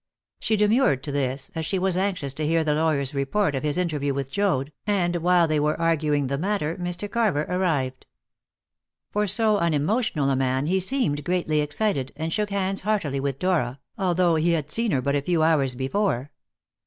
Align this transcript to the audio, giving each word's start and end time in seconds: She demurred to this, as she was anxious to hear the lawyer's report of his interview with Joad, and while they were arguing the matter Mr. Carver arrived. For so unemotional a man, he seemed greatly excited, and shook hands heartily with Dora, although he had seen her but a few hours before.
She 0.39 0.55
demurred 0.57 1.03
to 1.03 1.11
this, 1.11 1.51
as 1.53 1.63
she 1.63 1.77
was 1.77 1.95
anxious 1.95 2.33
to 2.33 2.47
hear 2.47 2.63
the 2.63 2.73
lawyer's 2.73 3.13
report 3.13 3.53
of 3.53 3.61
his 3.61 3.77
interview 3.77 4.15
with 4.15 4.31
Joad, 4.31 4.71
and 4.87 5.17
while 5.17 5.47
they 5.47 5.59
were 5.59 5.79
arguing 5.79 6.25
the 6.25 6.39
matter 6.39 6.75
Mr. 6.77 7.07
Carver 7.07 7.43
arrived. 7.47 8.07
For 9.11 9.27
so 9.27 9.59
unemotional 9.59 10.31
a 10.31 10.35
man, 10.35 10.65
he 10.65 10.79
seemed 10.79 11.23
greatly 11.23 11.61
excited, 11.61 12.13
and 12.15 12.33
shook 12.33 12.49
hands 12.49 12.81
heartily 12.81 13.19
with 13.19 13.37
Dora, 13.37 13.79
although 13.95 14.37
he 14.37 14.53
had 14.53 14.71
seen 14.71 14.89
her 14.89 15.03
but 15.03 15.15
a 15.15 15.21
few 15.21 15.43
hours 15.43 15.75
before. 15.75 16.31